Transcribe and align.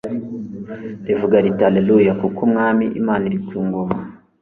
rivuga 1.07 1.35
riti: 1.43 1.61
Haleluya, 1.67 2.11
kuko 2.21 2.39
Umwami 2.47 2.85
Imana 2.99 3.23
iri 3.29 3.39
ku 3.47 3.55
ngoma! 3.65 3.97